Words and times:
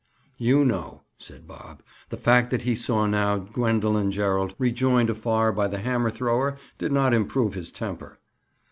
"You 0.39 0.65
know," 0.65 1.03
said 1.19 1.45
Bob. 1.47 1.83
The 2.09 2.17
fact 2.17 2.49
that 2.49 2.63
he 2.63 2.71
now 2.71 2.75
saw 2.75 3.37
Gwendoline 3.37 4.09
Gerald 4.09 4.55
rejoined 4.57 5.11
afar 5.11 5.51
by 5.53 5.67
the 5.67 5.77
hammer 5.77 6.09
thrower 6.09 6.57
did 6.79 6.91
not 6.91 7.13
improve 7.13 7.53
his 7.53 7.69
temper. 7.69 8.17